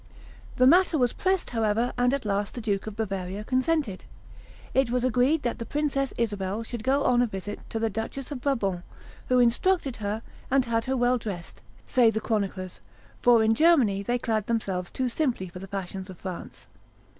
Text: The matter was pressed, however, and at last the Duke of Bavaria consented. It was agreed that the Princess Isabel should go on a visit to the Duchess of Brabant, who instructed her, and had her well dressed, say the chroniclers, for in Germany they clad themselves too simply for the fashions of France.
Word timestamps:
The 0.55 0.65
matter 0.65 0.97
was 0.97 1.13
pressed, 1.13 1.51
however, 1.51 1.93
and 1.95 2.11
at 2.11 2.25
last 2.25 2.55
the 2.55 2.59
Duke 2.61 2.87
of 2.87 2.95
Bavaria 2.95 3.43
consented. 3.43 4.05
It 4.73 4.89
was 4.89 5.03
agreed 5.03 5.43
that 5.43 5.59
the 5.59 5.63
Princess 5.67 6.11
Isabel 6.17 6.63
should 6.63 6.83
go 6.83 7.03
on 7.03 7.21
a 7.21 7.27
visit 7.27 7.59
to 7.69 7.77
the 7.77 7.91
Duchess 7.91 8.31
of 8.31 8.41
Brabant, 8.41 8.81
who 9.27 9.37
instructed 9.37 9.97
her, 9.97 10.23
and 10.49 10.65
had 10.65 10.85
her 10.85 10.97
well 10.97 11.19
dressed, 11.19 11.61
say 11.85 12.09
the 12.09 12.19
chroniclers, 12.19 12.81
for 13.21 13.43
in 13.43 13.53
Germany 13.53 14.01
they 14.01 14.17
clad 14.17 14.47
themselves 14.47 14.89
too 14.89 15.07
simply 15.07 15.49
for 15.49 15.59
the 15.59 15.67
fashions 15.67 16.09
of 16.09 16.17
France. 16.17 16.65